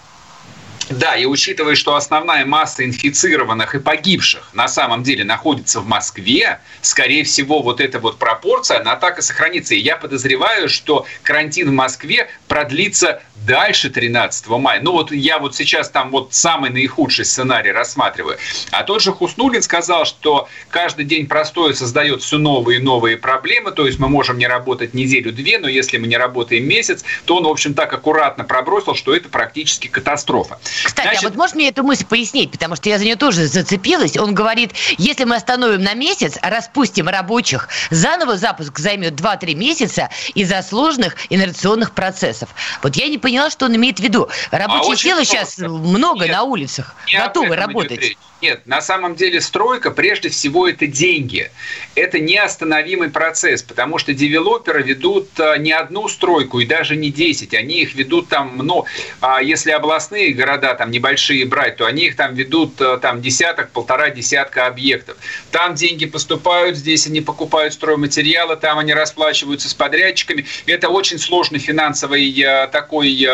[0.88, 6.60] Да, и учитывая, что основная масса инфицированных и погибших на самом деле находится в Москве,
[6.80, 9.74] скорее всего, вот эта вот пропорция, она так и сохранится.
[9.74, 14.80] И я подозреваю, что карантин в Москве продлится дальше 13 мая.
[14.80, 18.38] Ну вот я вот сейчас там вот самый наихудший сценарий рассматриваю.
[18.70, 23.72] А тот же Хуснулин сказал, что каждый день простое создает все новые и новые проблемы,
[23.72, 27.44] то есть мы можем не работать неделю-две, но если мы не работаем месяц, то он,
[27.44, 30.58] в общем, так аккуратно пробросил, что это практически катастрофа.
[30.84, 31.24] Кстати, Значит...
[31.24, 34.16] а вот можешь мне эту мысль пояснить, потому что я за нее тоже зацепилась.
[34.16, 40.62] Он говорит, если мы остановим на месяц, распустим рабочих, заново запуск займет 2-3 месяца из-за
[40.62, 42.50] сложных инерционных процессов.
[42.82, 44.28] Вот я не поняла, что он имеет в виду.
[44.50, 48.16] Рабочей а силы сейчас много Нет, на улицах, готовы работать.
[48.42, 51.50] Нет, на самом деле стройка прежде всего это деньги.
[51.94, 57.54] Это неостановимый процесс, потому что девелоперы ведут а, не одну стройку и даже не 10,
[57.54, 58.84] они их ведут там, ну,
[59.20, 63.70] а если областные города там небольшие брать, то они их там ведут а, там десяток,
[63.70, 65.16] полтора десятка объектов.
[65.50, 70.46] Там деньги поступают, здесь они покупают стройматериалы, там они расплачиваются с подрядчиками.
[70.66, 73.26] Это очень сложный финансовый а, такой,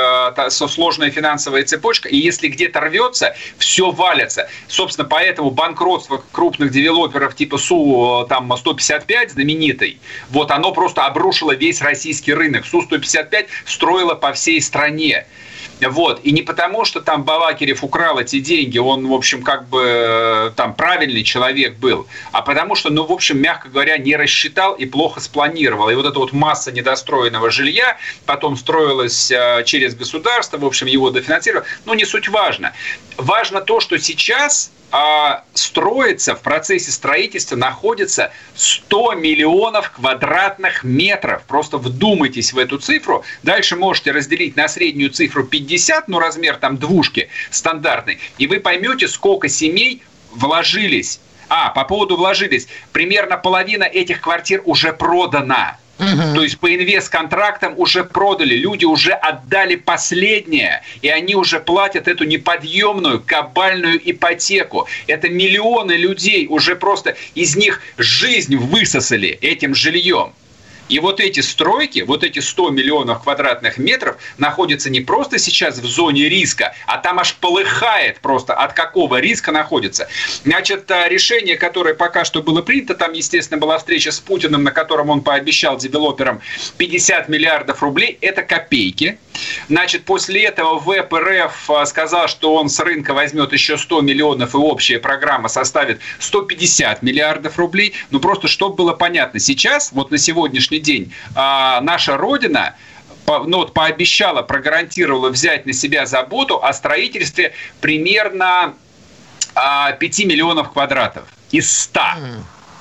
[0.51, 4.49] сложная финансовая цепочка, и если где-то рвется, все валится.
[4.69, 9.99] Собственно, поэтому банкротство крупных девелоперов типа Су там 155 знаменитый,
[10.31, 12.67] вот оно просто обрушило весь российский рынок.
[12.67, 15.27] Су 155 строила по всей стране.
[15.89, 16.21] Вот.
[16.25, 20.51] И не потому, что там Балакирев украл эти деньги, он, в общем, как бы э,
[20.57, 24.87] там правильный человек был, а потому что, ну, в общем, мягко говоря, не рассчитал и
[24.87, 25.91] плохо спланировал.
[25.91, 31.11] И вот эта вот масса недостроенного жилья потом строилась э, через государство, в общем, его
[31.11, 31.67] дофинансировали.
[31.85, 32.73] Но не суть важно.
[33.17, 41.45] Важно то, что сейчас а, строится, в процессе строительства находится 100 миллионов квадратных метров.
[41.45, 43.25] Просто вдумайтесь в эту цифру.
[43.43, 45.72] Дальше можете разделить на среднюю цифру 50,
[46.09, 51.21] ну размер там двушки стандартный, и вы поймете, сколько семей вложились.
[51.49, 52.67] А, по поводу вложились.
[52.93, 55.77] Примерно половина этих квартир уже продана.
[55.99, 56.35] Угу.
[56.35, 62.25] То есть по инвест-контрактам уже продали, люди уже отдали последнее, и они уже платят эту
[62.25, 64.89] неподъемную кабальную ипотеку.
[65.07, 70.33] Это миллионы людей уже просто из них жизнь высосали этим жильем.
[70.93, 75.87] И вот эти стройки, вот эти 100 миллионов квадратных метров находятся не просто сейчас в
[75.87, 80.07] зоне риска, а там аж полыхает просто, от какого риска находится.
[80.45, 84.71] Значит, а, решение, которое пока что было принято, там, естественно, была встреча с Путиным, на
[84.71, 86.43] котором он пообещал девелоперам
[86.77, 89.19] 50 миллиардов рублей, это копейки.
[89.71, 90.79] Значит, после этого
[91.69, 97.01] а, сказал, что он с рынка возьмет еще 100 миллионов, и общая программа составит 150
[97.01, 97.95] миллиардов рублей.
[98.11, 102.77] Ну, просто чтобы было понятно, сейчас, вот на сегодняшний день а, наша Родина
[103.27, 108.75] ну, вот, пообещала, прогарантировала взять на себя заботу о строительстве примерно
[109.55, 112.01] 5 а, миллионов квадратов из 100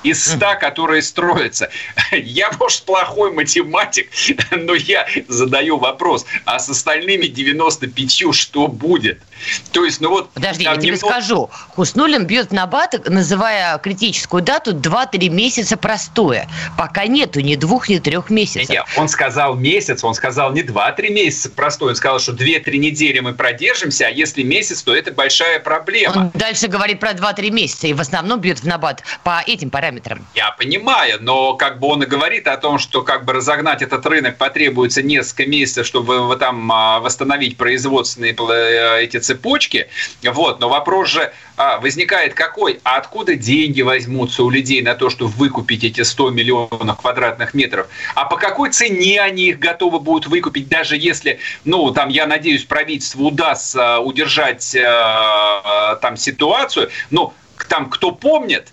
[0.02, 1.70] из 100, которые строятся.
[2.12, 4.10] Я, может, плохой математик,
[4.50, 9.20] но я задаю вопрос, а с остальными 95 что будет?
[9.72, 10.30] То есть, ну вот...
[10.30, 11.06] Подожди, я тебе немного...
[11.08, 11.50] скажу.
[11.68, 16.48] Хуснулин бьет на бат, называя критическую дату 2-3 месяца простое.
[16.76, 18.68] Пока нету ни двух, ни трех месяцев.
[18.70, 23.20] Нет, он сказал месяц, он сказал не 2-3 месяца простое, он сказал, что 2-3 недели
[23.20, 26.12] мы продержимся, а если месяц, то это большая проблема.
[26.16, 30.24] Он дальше говорит про 2-3 месяца и в основном бьет в набат по этим параметрам.
[30.34, 34.04] Я понимаю, но как бы он и говорит о том, что как бы разогнать этот
[34.06, 39.88] рынок потребуется несколько месяцев, чтобы там а, восстановить производственные э, эти цепочки.
[40.22, 42.80] Вот, но вопрос же а, возникает какой?
[42.84, 47.88] А откуда деньги возьмутся у людей на то, чтобы выкупить эти 100 миллионов квадратных метров?
[48.14, 52.64] А по какой цене они их готовы будут выкупить, даже если, ну, там, я надеюсь,
[52.64, 57.34] правительству удастся удержать э, там ситуацию, но
[57.68, 58.68] там, кто помнит,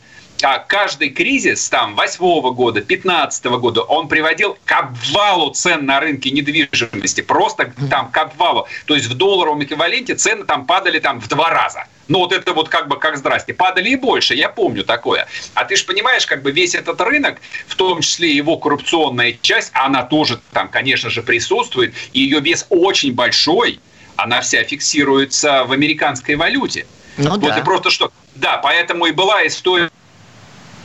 [0.67, 7.21] каждый кризис там восьмого года, пятнадцатого года, он приводил к обвалу цен на рынке недвижимости,
[7.21, 8.67] просто там к обвалу.
[8.85, 11.85] То есть в долларовом эквиваленте цены там падали там в два раза.
[12.07, 13.53] Ну вот это вот как бы как здрасте.
[13.53, 15.27] Падали и больше, я помню такое.
[15.53, 19.71] А ты же понимаешь, как бы весь этот рынок, в том числе его коррупционная часть,
[19.73, 23.79] она тоже там, конечно же, присутствует, и ее вес очень большой,
[24.15, 26.87] она вся фиксируется в американской валюте.
[27.17, 27.57] Ну, вот да.
[27.57, 28.11] и просто что.
[28.35, 29.89] Да, поэтому и была история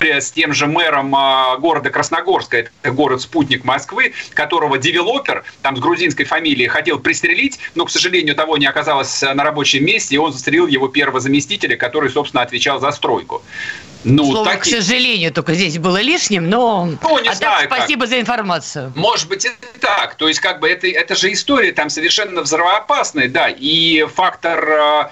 [0.00, 6.24] с тем же мэром а, города Красногорска, это город-спутник Москвы, которого девелопер, там с грузинской
[6.24, 10.66] фамилией, хотел пристрелить, но, к сожалению, того не оказалось на рабочем месте, и он застрелил
[10.66, 13.42] его первого заместителя, который, собственно, отвечал за стройку.
[14.04, 14.60] Ну, Слово, так...
[14.60, 18.10] к сожалению, только здесь было лишним, но ну, не а знаю, так, спасибо как.
[18.10, 18.92] за информацию.
[18.94, 20.14] Может быть и так.
[20.16, 25.08] То есть, как бы это, это же история там совершенно взрывоопасная, да, и фактор, э,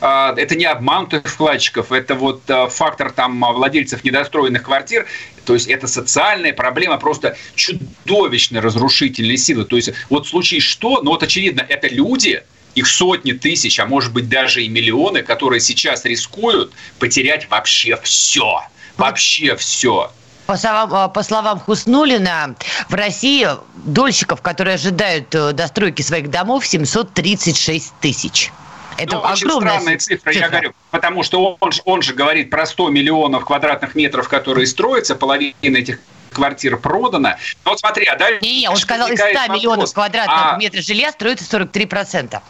[0.00, 5.06] э, это не обманутых вкладчиков, это вот э, фактор там владельцев недостроенных квартир,
[5.44, 9.64] то есть это социальная проблема просто чудовищно разрушительной силы.
[9.64, 12.42] То есть вот в случае что, ну вот очевидно, это люди,
[12.76, 18.62] их сотни тысяч, а может быть даже и миллионы, которые сейчас рискуют потерять вообще все.
[18.96, 20.12] Вообще все.
[20.46, 22.54] По словам, а, по словам Хуснулина,
[22.88, 23.48] в России
[23.84, 28.52] дольщиков, которые ожидают э, достройки своих домов, 736 тысяч.
[28.96, 32.64] Это ну, очень странная цифра, цифра, я говорю, потому что он, он же говорит про
[32.64, 35.98] 100 миллионов квадратных метров, которые строятся, половина этих
[36.32, 37.36] квартир продано.
[37.64, 38.40] Но вот смотри, а дальше...
[38.42, 39.56] Не, он сказал, из 100 вопрос.
[39.56, 40.56] миллионов квадратных а...
[40.58, 42.40] метров жилья строится 43%.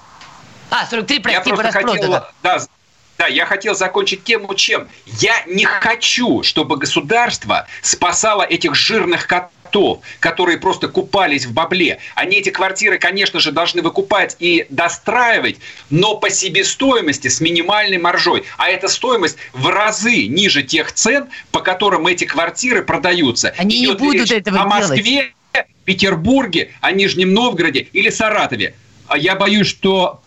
[0.71, 2.11] А, 43, прости, я просто хотел,
[2.43, 2.61] да,
[3.19, 4.89] да, я хотел закончить тему чем?
[5.07, 11.99] Я не хочу, чтобы государство спасало этих жирных котов, которые просто купались в бабле.
[12.15, 15.57] Они эти квартиры, конечно же, должны выкупать и достраивать,
[15.89, 18.45] но по себестоимости с минимальной маржой.
[18.59, 23.55] А эта стоимость в разы ниже тех цен, по которым эти квартиры продаются.
[23.57, 25.33] Они Идет не будут этого о Москве, делать.
[25.85, 28.75] Петербурге, о Нижнем Новгороде или Саратове.
[29.09, 30.21] А я боюсь, что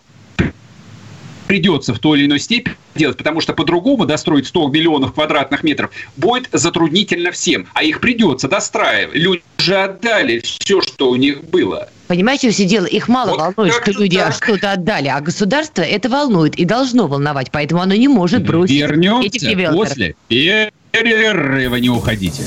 [1.50, 5.90] придется в той или иной степени делать, потому что по-другому достроить 100 миллионов квадратных метров
[6.16, 9.16] будет затруднительно всем, а их придется достраивать.
[9.16, 11.88] Люди уже отдали все, что у них было.
[12.06, 14.32] Понимаете, все дело, их мало вот волнует, что люди так.
[14.32, 19.26] что-то отдали, а государство это волнует и должно волновать, поэтому оно не может бросить Вернемся
[19.26, 22.44] этих после перерыва, не уходите.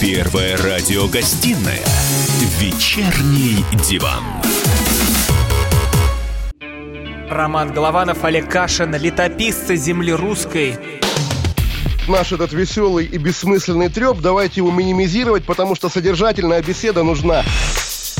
[0.00, 1.84] Первая радиогостинная
[2.62, 4.22] «Вечерний диван».
[7.28, 10.78] Роман Голованов, Олег Кашин, летописцы земли русской.
[12.06, 17.42] Наш этот веселый и бессмысленный треп, давайте его минимизировать, потому что содержательная беседа нужна.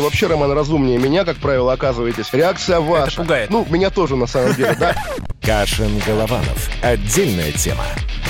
[0.00, 2.32] Вообще, Роман, разумнее меня, как правило, оказываетесь.
[2.32, 3.08] Реакция ваша.
[3.08, 3.50] Это пугает.
[3.50, 4.94] Ну, меня тоже, на самом деле, да.
[5.42, 6.70] Кашин-Голованов.
[6.82, 7.84] Отдельная тема.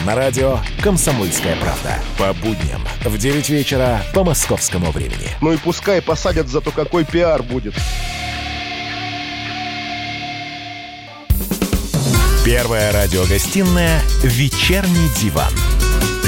[0.06, 1.98] На радио «Комсомольская правда».
[2.18, 5.28] По будням в 9 вечера по московскому времени.
[5.40, 7.74] Ну и пускай посадят, зато какой пиар будет.
[12.44, 15.52] Первая радиогостинная «Вечерний диван».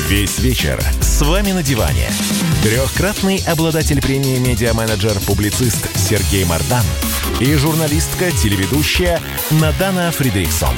[0.08, 2.08] Весь вечер с вами на диване.
[2.62, 6.84] Трехкратный обладатель премии «Медиа-менеджер-публицист» Сергей Мардан
[7.40, 10.74] и журналистка-телеведущая Надана Фридрихсон.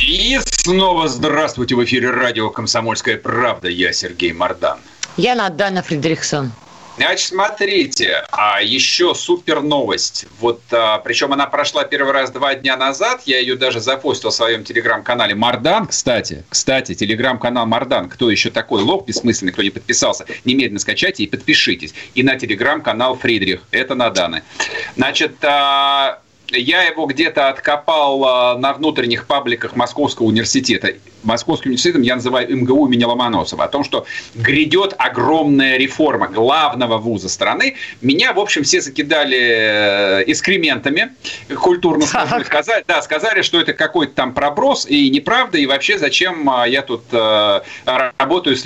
[0.00, 3.68] И снова здравствуйте в эфире радио «Комсомольская правда».
[3.68, 4.78] Я Сергей Мардан.
[5.16, 6.52] Я Надана Фридрихсон.
[7.00, 10.26] Значит, смотрите, а еще супер новость.
[10.38, 13.22] Вот, а, причем она прошла первый раз два дня назад.
[13.24, 16.44] Я ее даже запостил в своем телеграм-канале Мардан, кстати.
[16.50, 18.10] Кстати, телеграм-канал Мардан.
[18.10, 21.94] Кто еще такой лох бессмысленный, кто не подписался, немедленно скачайте и подпишитесь.
[22.14, 23.62] И на телеграм-канал Фридрих.
[23.70, 24.42] Это Наданы.
[24.94, 26.20] Значит, а,
[26.52, 30.94] я его где-то откопал а, на внутренних пабликах Московского университета.
[31.22, 33.64] Московским университетом я называю МГУ имени Ломоносова.
[33.64, 37.76] О том, что грядет огромная реформа главного вуза страны.
[38.00, 41.14] Меня, в общем, все закидали э, экскрементами,
[41.60, 42.84] культурно сказать.
[42.86, 47.04] Да, сказали, что это какой-то там проброс и неправда, и вообще зачем а, я тут
[47.12, 47.60] э,
[48.18, 48.64] работаю с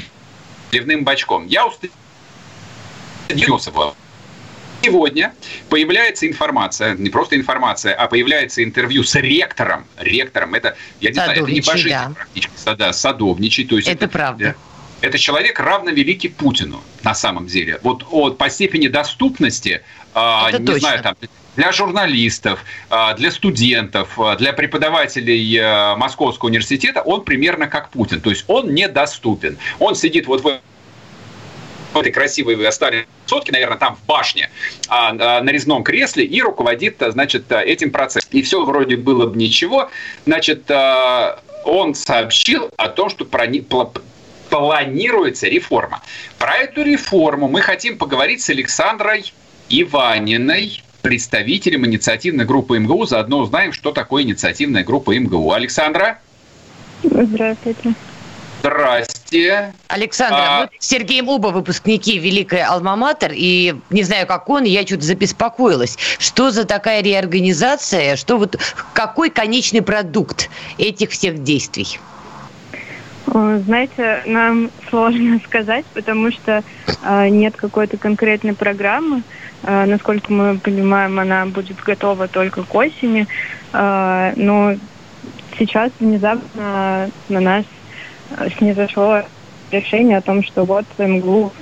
[0.73, 1.47] ливным бачком.
[1.47, 1.94] Я устыдился
[4.85, 5.33] Сегодня
[5.68, 9.87] появляется информация, не просто информация, а появляется интервью с ректором.
[9.99, 12.12] Ректором, это, я не знаю, это небожитель да.
[12.14, 13.64] практически, да, садовничий.
[13.64, 14.57] То есть это, это правда.
[15.01, 17.78] это человек равно великий Путину на самом деле.
[17.82, 19.82] Вот, вот по степени доступности,
[20.12, 20.80] это не точно.
[20.80, 21.16] знаю, там,
[21.57, 28.20] для журналистов, а, для студентов, а, для преподавателей Московского университета он примерно как Путин.
[28.20, 29.57] То есть он недоступен.
[29.78, 30.61] Он сидит вот в
[32.01, 34.51] этой красивой старой сотки, наверное, там в башне,
[34.88, 38.28] на резном кресле и руководит, значит, этим процессом.
[38.32, 39.90] И все вроде было бы ничего.
[40.26, 40.70] Значит,
[41.64, 43.24] он сообщил о том, что
[44.51, 46.03] планируется реформа.
[46.38, 49.32] Про эту реформу мы хотим поговорить с Александрой
[49.68, 53.07] Иваниной, представителем инициативной группы МГУ.
[53.07, 55.53] Заодно узнаем, что такое инициативная группа МГУ.
[55.53, 56.18] Александра?
[57.03, 57.95] Здравствуйте.
[58.64, 59.74] Здрасте.
[59.88, 60.60] Александра, а...
[60.62, 65.98] вот Сергей Муба, выпускники Великой Алмаматор, и не знаю, как он, я что-то забеспокоилась.
[66.18, 68.16] Что за такая реорганизация?
[68.16, 68.56] Что вот,
[68.94, 70.48] какой конечный продукт
[70.78, 71.98] этих всех действий?
[73.26, 76.64] Знаете, нам сложно сказать, потому что
[77.02, 79.22] э, нет какой-то конкретной программы.
[79.62, 83.26] Э, насколько мы понимаем, она будет готова только к осени.
[83.74, 84.76] Э, но
[85.58, 87.64] сейчас внезапно на нас
[88.59, 89.22] снизошло
[89.70, 91.53] решение о том, что вот МГУ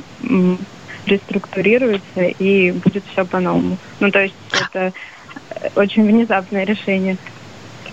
[1.07, 3.77] реструктурируется и будет все по-новому.
[4.01, 4.93] Ну, то есть это
[5.75, 7.17] очень внезапное решение.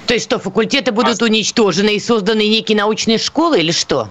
[0.06, 1.26] То есть что, факультеты будут а...
[1.26, 4.10] уничтожены и созданы некие научные школы или что?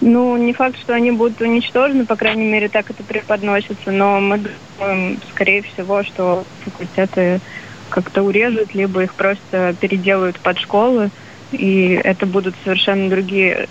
[0.00, 4.42] Ну, не факт, что они будут уничтожены, по крайней мере, так это преподносится, но мы
[4.78, 7.40] думаем, скорее всего, что факультеты
[7.88, 11.10] как-то урежут, либо их просто переделают под школы,
[11.52, 13.68] и это будут совершенно другие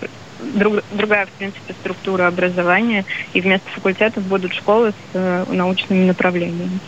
[0.53, 6.80] друг, другая, в принципе, структура образования, и вместо факультетов будут школы с э, научными направлениями.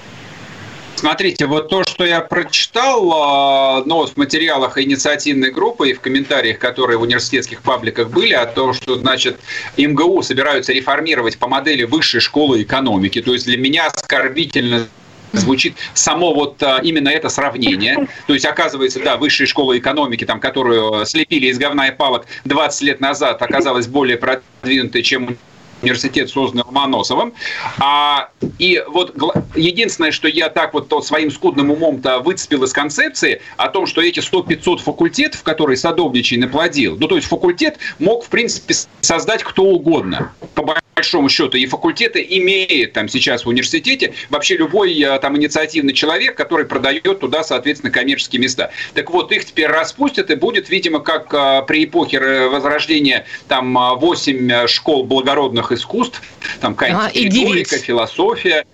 [0.97, 6.57] Смотрите, вот то, что я прочитал а, ну, в материалах инициативной группы и в комментариях,
[6.57, 9.39] которые в университетских пабликах были, о том, что, значит,
[9.77, 13.21] МГУ собираются реформировать по модели высшей школы экономики.
[13.21, 14.88] То есть для меня оскорбительно
[15.34, 18.07] звучит само вот а, именно это сравнение.
[18.28, 22.82] То есть, оказывается, да, высшая школа экономики, там, которую слепили из говна и палок 20
[22.82, 25.38] лет назад, оказалась более продвинутой, чем
[25.82, 27.34] университет, созданный Ломоносовым.
[27.80, 29.15] А, и вот
[29.55, 34.01] единственное, что я так вот то, своим скудным умом-то выцепил из концепции о том, что
[34.01, 39.63] эти 100-500 факультетов, которые Садовничий наплодил, ну то есть факультет мог, в принципе, создать кто
[39.63, 40.63] угодно, по
[40.98, 41.58] большому счету.
[41.58, 47.20] И факультеты имеет там сейчас в университете вообще любой э, там инициативный человек, который продает
[47.20, 48.72] туда, соответственно, коммерческие места.
[48.95, 54.52] Так вот, их теперь распустят, и будет, видимо, как э, при эпохе Возрождения там 8
[54.52, 56.22] э, школ благородных искусств,
[56.62, 58.66] там какая-то а, риторика, философия.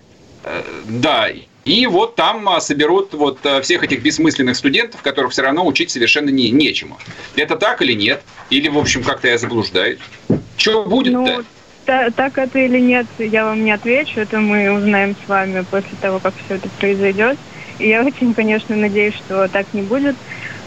[0.46, 1.30] Э, да,
[1.66, 6.30] и вот там соберут вот э, всех этих бессмысленных студентов, которых все равно учить совершенно
[6.30, 6.98] не, нечему.
[7.36, 8.22] Это так или нет?
[8.50, 10.00] Или, в общем, как-то я заблуждаюсь?
[10.58, 11.20] Что будет-то?
[11.20, 11.44] Ну,
[11.86, 14.20] та, так это или нет, я вам не отвечу.
[14.20, 17.38] Это мы узнаем с вами после того, как все это произойдет.
[17.80, 20.16] И я очень, конечно, надеюсь, что так не будет.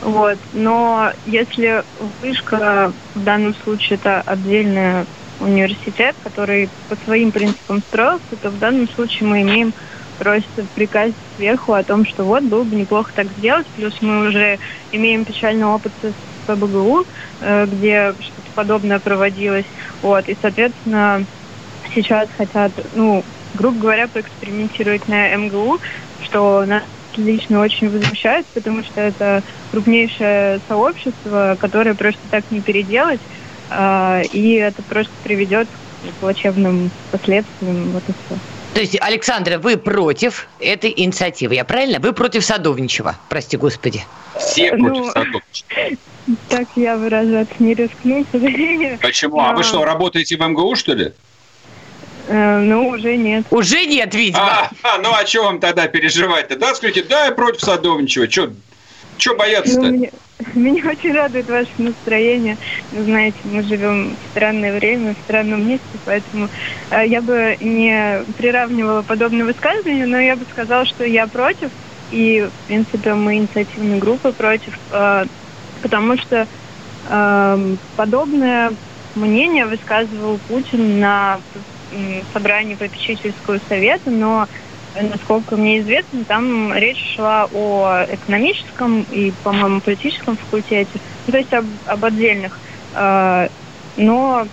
[0.02, 0.38] Вот.
[0.52, 1.82] Но если
[2.22, 5.06] вышка в данном случае это отдельная
[5.40, 9.72] университет, который по своим принципам строился, то в данном случае мы имеем
[10.18, 13.66] просто приказ сверху о том, что вот было бы неплохо так сделать.
[13.76, 14.58] Плюс мы уже
[14.92, 17.06] имеем печальный опыт с ПБГУ,
[17.40, 18.14] э, где
[18.56, 19.66] подобное проводилось.
[20.02, 21.24] Вот, и, соответственно,
[21.94, 23.22] сейчас хотят, ну,
[23.54, 25.78] грубо говоря, поэкспериментировать на МГУ,
[26.24, 26.82] что нас
[27.16, 33.20] лично очень возмущает, потому что это крупнейшее сообщество, которое просто так не переделать.
[33.70, 37.90] А, и это просто приведет к плачевным последствиям.
[37.90, 38.38] Вот и все.
[38.74, 41.98] То есть, Александра, вы против этой инициативы, я правильно?
[41.98, 44.04] Вы против Садовничева, прости господи.
[44.56, 45.98] Все ну, против Садовничева.
[46.48, 48.98] Так я выражаться не рискну, к сожалению.
[49.00, 49.38] Почему?
[49.38, 51.12] А вы что, работаете в МГУ, что ли?
[52.28, 53.44] Э, ну, уже нет.
[53.50, 54.42] Уже нет, видимо.
[54.42, 56.56] А, а ну, а что вам тогда переживать-то?
[56.56, 58.28] Да, скажите, да, я против Садовничева.
[58.28, 58.50] Что
[59.18, 59.80] что бояться-то?
[59.80, 60.10] Ну, меня,
[60.54, 62.58] меня очень радует ваше настроение.
[62.92, 66.48] Вы знаете, мы живем в странное время, в странном месте, поэтому
[66.90, 71.70] э, я бы не приравнивала подобные высказывания, но я бы сказала, что я против,
[72.10, 75.24] и, в принципе, мы инициативной группы против, э,
[75.82, 76.46] потому что
[77.08, 78.72] э, подобное
[79.14, 81.40] мнение высказывал Путин на
[82.32, 84.46] собрании попечительского совета, но
[85.00, 90.90] насколько мне известно, там речь шла о экономическом и, по-моему, политическом факультете,
[91.26, 92.58] ну, то есть об, об отдельных.
[92.94, 93.48] Э,
[93.96, 94.46] но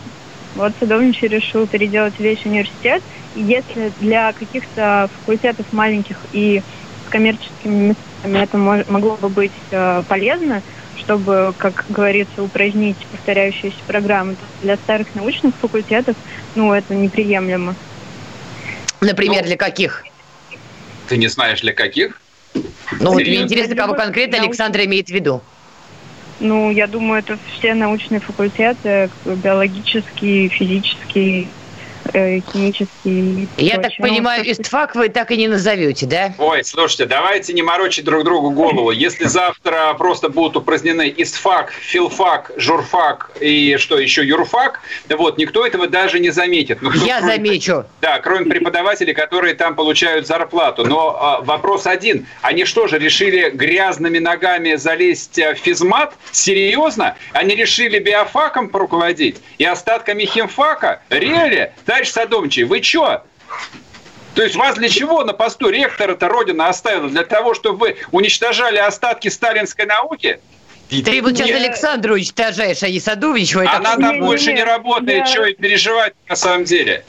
[0.56, 3.01] вот Садовничий решил переделать весь университет.
[3.36, 6.62] И если для каких-то факультетов маленьких и
[7.14, 10.64] коммерческими местами это могло бы быть э, полезно,
[10.97, 14.36] чтобы, как говорится, упразднить повторяющиеся программы.
[14.64, 16.16] Для старых научных факультетов,
[16.55, 17.76] ну, это неприемлемо.
[18.99, 20.03] Например, ну, для каких?
[21.07, 22.20] Ты не знаешь, для каких?
[22.55, 25.41] Ну, вот мне интересно, кого конкретно Александр имеет в виду.
[26.39, 31.47] Ну, я думаю, это все научные факультеты, биологический, физический,
[32.14, 33.47] э, химический.
[33.58, 36.34] Я так понимаю, ИСТФАК вы так и не назовете, да?
[36.38, 38.91] Ой, слушайте, давайте не морочить друг другу голову.
[38.91, 44.80] Если завтра просто будут упразднены ИСТФАК, ФИЛФАК, ЖУРФАК и что еще, ЮРФАК,
[45.10, 46.82] вот, никто этого даже не заметит.
[46.82, 47.86] Ну, Я кроме, замечу.
[48.01, 50.86] Да, кроме преподавателей, которые там получают зарплату.
[50.86, 52.26] Но а, вопрос один.
[52.41, 56.14] Они что же, решили грязными ногами залезть в физмат?
[56.32, 57.16] Серьезно?
[57.34, 59.38] Они решили биофаком поруководить?
[59.58, 61.01] И остатками химфака?
[61.10, 61.74] Реали?
[61.93, 63.21] Товарищ Садомчий, вы чё?
[64.33, 67.07] То есть вас для чего на посту ректора-то Родина оставила?
[67.07, 70.39] Для того, чтобы вы уничтожали остатки сталинской науки?
[70.89, 73.59] Ты вот сейчас Александру уничтожаешь, а не Садовичу.
[73.59, 77.05] Она там больше не работает, что и переживать на самом деле.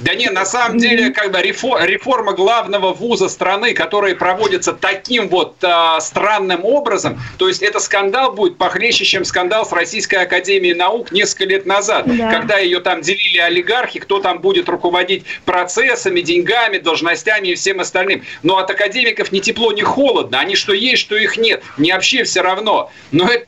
[0.00, 6.00] Да не, на самом деле, когда реформа главного вуза страны, которая проводится таким вот а,
[6.00, 11.44] странным образом, то есть это скандал будет похлеще, чем скандал с Российской Академией Наук несколько
[11.44, 12.30] лет назад, да.
[12.32, 18.22] когда ее там делили олигархи, кто там будет руководить процессами, деньгами, должностями и всем остальным.
[18.42, 20.40] Но от академиков ни тепло, ни холодно.
[20.40, 21.62] Они что есть, что их нет.
[21.76, 22.90] Не вообще все равно.
[23.10, 23.46] Но это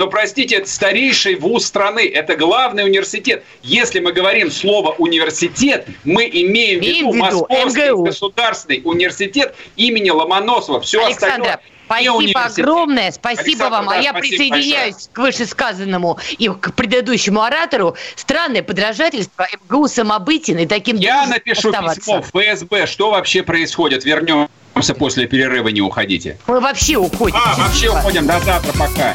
[0.00, 3.44] но, простите, это старейший вуз страны, это главный университет.
[3.62, 8.04] Если мы говорим слово университет, мы имеем в виду, Московский МГУ.
[8.04, 10.80] государственный университет имени Ломоносова.
[10.80, 13.88] Все Александра, остальное Спасибо огромное, спасибо Александр, вам.
[13.90, 15.12] А да, а я присоединяюсь большое.
[15.12, 17.94] к вышесказанному и к предыдущему оратору.
[18.16, 22.00] Странное подражательство МГУ самобытен и таким Я напишу оставаться.
[22.00, 24.06] письмо в ФСБ, что вообще происходит.
[24.06, 26.38] Вернемся после перерыва, не уходите.
[26.46, 27.36] Мы вообще уходим.
[27.36, 28.26] А, вообще уходим.
[28.26, 29.14] До завтра, пока.